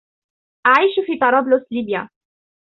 أعيش 0.67 0.95
في 1.07 1.17
طرابلس، 1.19 1.65
ليبيا. 1.71 2.09